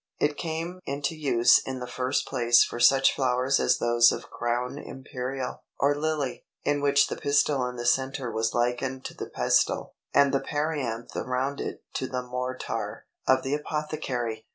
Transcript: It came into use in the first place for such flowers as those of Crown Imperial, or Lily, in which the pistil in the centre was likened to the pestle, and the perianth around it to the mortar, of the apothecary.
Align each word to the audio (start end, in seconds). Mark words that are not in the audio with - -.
It 0.19 0.35
came 0.35 0.79
into 0.87 1.13
use 1.15 1.59
in 1.63 1.77
the 1.79 1.85
first 1.85 2.25
place 2.25 2.63
for 2.63 2.79
such 2.79 3.15
flowers 3.15 3.59
as 3.59 3.77
those 3.77 4.11
of 4.11 4.31
Crown 4.31 4.79
Imperial, 4.79 5.63
or 5.79 5.93
Lily, 5.95 6.43
in 6.63 6.81
which 6.81 7.05
the 7.05 7.15
pistil 7.15 7.63
in 7.67 7.75
the 7.75 7.85
centre 7.85 8.31
was 8.31 8.55
likened 8.55 9.05
to 9.05 9.13
the 9.13 9.29
pestle, 9.29 9.93
and 10.11 10.33
the 10.33 10.39
perianth 10.39 11.15
around 11.15 11.59
it 11.61 11.83
to 11.93 12.07
the 12.07 12.23
mortar, 12.23 13.05
of 13.27 13.43
the 13.43 13.53
apothecary. 13.53 14.47